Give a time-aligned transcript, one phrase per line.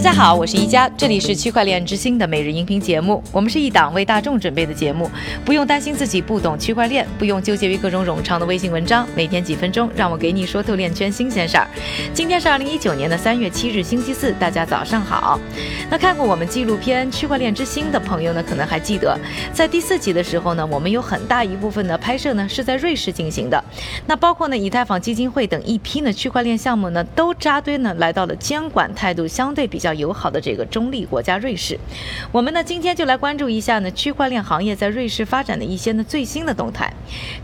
[0.00, 3.22] 大家好，我是一加，这里是区块链之星的每日音频节目。
[3.30, 5.10] 我们是一档为大众准备的节目，
[5.44, 9.06] 不用担心自己不懂区块链，不用纠结于各种冗长的微信文章。
[9.14, 11.68] 每天几分钟，让我给你说透链圈新鲜事儿。
[12.14, 15.38] 今天是二零一九年的三月七日，星期四，大家早上好。
[15.90, 19.14] 那看过我们纪录片《区块链之星》的朋友呢，可能还记得，
[19.52, 23.62] 在第四集的时候呢，我们有很大一部分的拍摄呢是在瑞士进行的。
[24.06, 29.89] 那包括呢以太坊基金会等一批呢区块链项目呢，都扎堆呢来到了监管态度相对比较。
[29.94, 31.78] 友好的这个中立国家瑞士，
[32.32, 36.92] 我们呢今天就来关注一下呢区块链行业在瑞士发展的一些呢最新的动态。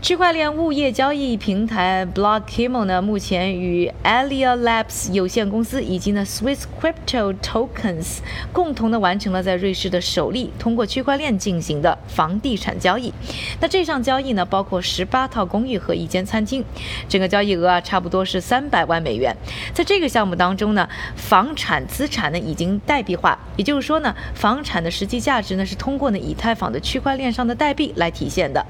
[0.01, 8.19] 区块链物业交易平台 Blockimo 呢目前与 Alia Labs 有限公司以及呢 Swiss Crypto Tokens
[8.51, 13.13] 共同的完成了在瑞士的首例通过区块链进行的房地产交易。
[13.59, 16.63] 那这项交易呢包括十八套公寓和一间餐厅，
[17.09, 19.35] 整个交易额啊差不多是三百万美元。
[19.73, 28.63] 在这个项目当中呢，房产资产呢已经代币化，也就是说呢，房产的实际价值呢是通过呢以太坊的区块链上的代币来体现的。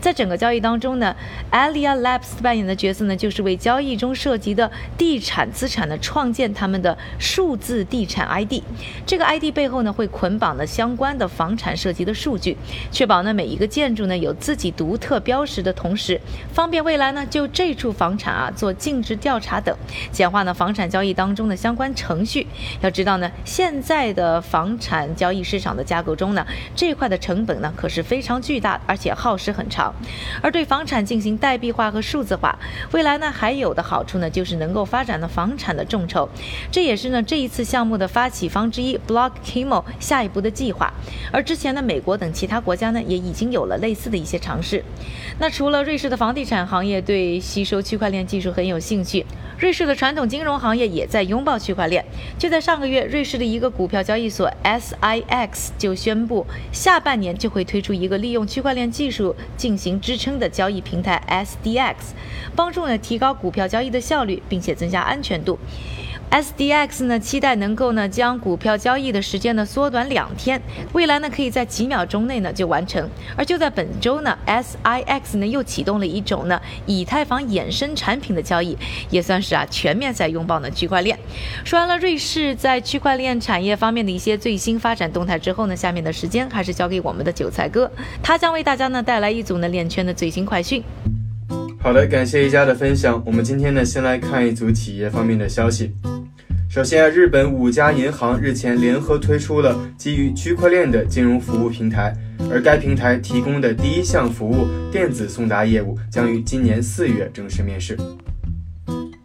[0.00, 1.16] 在整个交易当中呢
[1.50, 8.62] ，Alia Labs 扮演的角色呢就是为交易中涉及的地产资产呢创建他们的数字地产 ID。
[9.06, 12.56] 这个 ID 背后呢会捆绑了相关的房产涉及的数据，
[12.92, 16.20] 确保呢每一个建筑呢有自己独特标识的同时，
[16.52, 19.74] 方便未来呢就这处房产啊做尽职调查等，
[20.12, 22.46] 简化呢房产交易当中的相关程序。
[22.82, 23.13] 要知道。
[23.18, 29.94] 呢，现在的房产交易市场的架构中呢，这块的成本呢可是非常巨大，而且耗时很长。
[30.42, 32.58] 而对房产进行代币化和数字化，
[32.92, 36.28] 未来呢还有的好处呢，就是能够发展的房产的众筹。
[36.72, 40.92] 这也是呢这一次项目的发起方之一，block HIMO 下一步的计划。
[41.30, 44.82] 而之前呢，美国等其他国家呢也已经有了类似的一些尝试。
[45.38, 49.24] 那除了瑞士的房地产行业对吸收区块链技术很有兴趣，
[49.58, 52.04] 瑞士的传统金融行业也在拥抱区块链。
[52.38, 53.03] 就在上个月。
[53.06, 61.94] 瑞士的一个股票交易所 SIX 就宣布，下半年就会推出一个利用区块链技术进行支撑的交易平台 SDX，
[62.56, 65.58] 帮助呢提高股票交易的效率，并且增加安全度。
[66.34, 70.60] SDX 呢，期待能够呢将股票交易的时间呢缩短两天，
[70.92, 73.08] 未来呢可以在几秒钟内呢就完成。
[73.36, 78.76] 而就在本周呢，SIX 呢又启动了一种呢以太坊衍生产品的交易，
[79.10, 81.16] 也算是啊全面在拥抱呢区块链。
[81.64, 87.88] 说完了瑞士在区块链产业方面的一些最新发展动态之后呢，下面的时间还是交给我们的韭菜哥，
[88.20, 90.82] 他将为大家呢带来一组呢链圈的最新快讯。
[91.78, 93.22] 好的，感谢一家的分享。
[93.24, 95.94] 我们今天呢先来看一组企业方面的消息。
[96.74, 102.12] 首先，日本五家银行日前联合推出了基于区块链的金融服务平台，
[102.50, 107.96] 而该平台提供的第一项服务电子送达业务将于今年四月正式面世。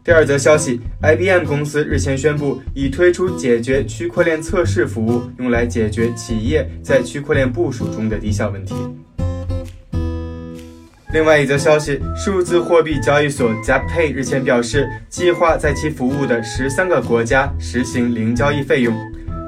[0.04, 8.76] 第二则消息，IBM 公司日前宣布已推出解决区块链测试服务，用来解决企业在区块链部署中的低效问题。
[11.12, 18.96] 另外一则消息，数字货币交易所 ZapPay 日前表示，计划在其服务的十三个国家实行零交易费用。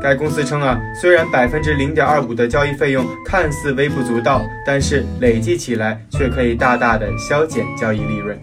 [0.02, 8.36] 该公司称啊，虽然百分之零点二五的交易费用看似微不足道，但是累计起来却可以大大的削减交易利润。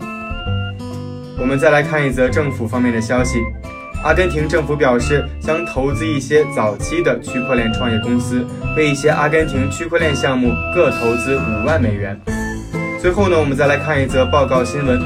[1.37, 3.41] 我们再来看一则政府方面的消息，
[4.05, 8.47] 阿根廷政府表示将投资一些早期的区块链创业公司，
[8.77, 12.17] 为一些阿根廷区块链项目各投资五万美元。
[13.01, 15.01] 最后呢，我们再来看一则报告新闻。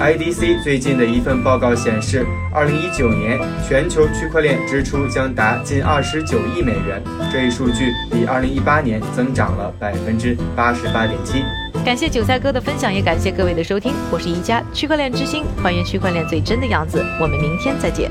[0.00, 7.00] IDC 最近的一份报告显示，二零一九年全球区块链支出将达近二十九亿美元，
[7.32, 11.44] 这一数据比二零一八年增长了百分之八十八点七。
[11.84, 13.92] 感谢韭菜哥的分享，也感谢各位的收听。
[14.10, 16.98] 我是宜家区块链之星，还原区块链最真的样子。
[17.20, 18.10] 我们明天再见。